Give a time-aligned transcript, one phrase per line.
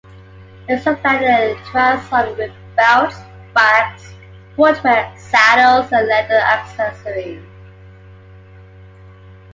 [0.67, 3.19] It supplied the tsarist army with belts,
[3.53, 4.15] bags,
[4.55, 7.43] footwear, saddles and leather accessories.